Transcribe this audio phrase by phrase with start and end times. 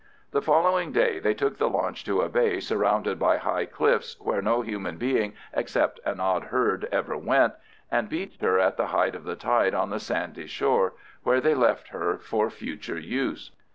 [0.31, 4.41] The following day they took the launch to a bay surrounded by high cliffs, where
[4.41, 7.53] no human being except an odd herd ever went,
[7.91, 11.53] and beached her at the height of the tide on the sandy shore, where they
[11.53, 13.51] left her for future use.